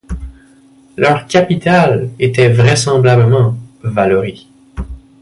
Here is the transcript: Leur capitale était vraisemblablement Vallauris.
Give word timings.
Leur 0.97 1.27
capitale 1.27 2.09
était 2.17 2.49
vraisemblablement 2.51 3.55
Vallauris. 3.83 4.47